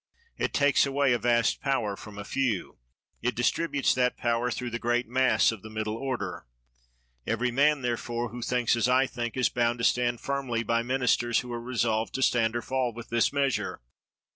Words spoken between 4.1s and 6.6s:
power through the great mass of the middle order.